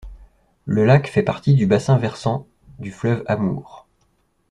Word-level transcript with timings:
Le 0.65 0.83
lac 0.83 1.07
fait 1.07 1.21
partie 1.21 1.53
du 1.53 1.67
bassin 1.67 1.95
versant 1.99 2.47
du 2.79 2.89
fleuve 2.91 3.23
Amour. 3.27 3.85